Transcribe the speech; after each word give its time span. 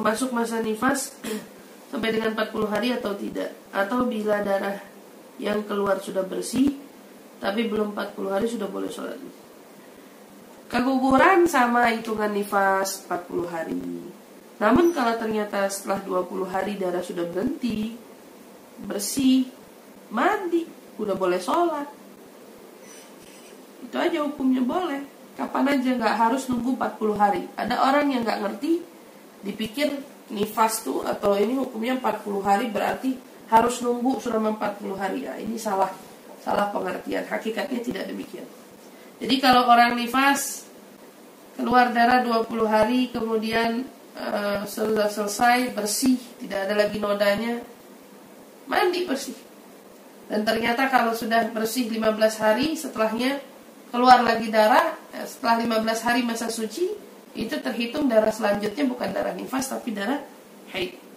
termasuk 0.00 0.32
masa 0.32 0.64
nifas 0.64 1.12
sampai 1.92 2.08
dengan 2.08 2.32
40 2.32 2.72
hari 2.72 2.88
atau 2.96 3.12
tidak? 3.12 3.52
Atau 3.68 4.08
bila 4.08 4.40
darah 4.40 4.80
yang 5.36 5.60
keluar 5.68 6.00
sudah 6.00 6.24
bersih 6.24 6.72
tapi 7.36 7.68
belum 7.68 7.92
40 7.92 8.32
hari 8.32 8.48
sudah 8.48 8.64
boleh 8.64 8.88
sholat? 8.88 9.20
Keguguran 10.72 11.44
sama 11.44 11.92
hitungan 11.92 12.32
nifas 12.32 13.04
40 13.12 13.52
hari. 13.52 13.76
Namun 14.56 14.96
kalau 14.96 15.20
ternyata 15.20 15.68
setelah 15.68 16.00
20 16.00 16.48
hari 16.48 16.80
darah 16.80 17.04
sudah 17.04 17.28
berhenti 17.28 17.92
bersih 18.80 19.52
mandi 20.08 20.64
udah 20.96 21.12
boleh 21.12 21.36
sholat. 21.36 21.88
Itu 23.84 24.00
aja 24.00 24.24
hukumnya 24.24 24.64
boleh. 24.64 25.04
Kapan 25.36 25.76
aja 25.76 25.92
nggak 25.92 26.16
harus 26.16 26.48
nunggu 26.48 26.72
40 26.80 27.20
hari? 27.20 27.44
Ada 27.52 27.84
orang 27.84 28.08
yang 28.16 28.24
nggak 28.24 28.40
ngerti 28.48 28.88
dipikir 29.40 29.90
nifas 30.30 30.86
tuh 30.86 31.02
atau 31.02 31.34
ini 31.34 31.58
hukumnya 31.58 31.98
40 31.98 32.46
hari 32.46 32.66
berarti 32.70 33.18
harus 33.50 33.82
nunggu 33.82 34.22
selama 34.22 34.54
40 34.56 34.94
hari. 35.00 35.18
Ya 35.26 35.34
ini 35.36 35.58
salah 35.58 35.90
salah 36.40 36.70
pengertian. 36.70 37.26
Hakikatnya 37.26 37.80
tidak 37.82 38.04
demikian. 38.08 38.46
Jadi 39.20 39.36
kalau 39.42 39.68
orang 39.68 39.98
nifas 39.98 40.64
keluar 41.58 41.92
darah 41.92 42.24
20 42.24 42.46
hari 42.64 43.12
kemudian 43.12 43.84
uh, 44.16 44.64
sudah 44.64 45.12
selesai 45.12 45.76
bersih 45.76 46.16
tidak 46.40 46.70
ada 46.70 46.74
lagi 46.86 46.96
nodanya 46.96 47.60
mandi 48.70 49.04
bersih. 49.04 49.36
Dan 50.30 50.46
ternyata 50.46 50.86
kalau 50.86 51.10
sudah 51.10 51.50
bersih 51.50 51.90
15 51.90 52.16
hari 52.38 52.78
setelahnya 52.78 53.42
keluar 53.90 54.22
lagi 54.22 54.46
darah 54.46 54.94
eh, 55.10 55.26
setelah 55.26 55.82
15 55.82 56.06
hari 56.06 56.22
masa 56.22 56.46
suci 56.46 57.09
itu 57.34 57.54
terhitung 57.62 58.10
darah 58.10 58.32
selanjutnya 58.32 58.84
bukan 58.90 59.10
darah 59.14 59.34
nifas 59.34 59.70
tapi 59.70 59.94
darah 59.94 60.18
haid 60.74 61.09